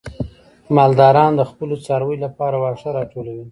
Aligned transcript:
مالداران 0.75 1.31
د 1.35 1.41
خپلو 1.49 1.75
څارویو 1.85 2.23
لپاره 2.25 2.55
واښه 2.57 2.89
راټولوي. 2.97 3.45